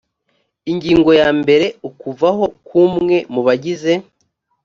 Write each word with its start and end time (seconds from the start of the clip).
ingingo 0.71 1.11
ya 1.21 1.29
mbere 1.39 1.65
ukuvaho 1.89 2.45
kw 2.67 2.71
umwe 2.85 3.17
mu 3.33 3.41
bagize 3.47 3.93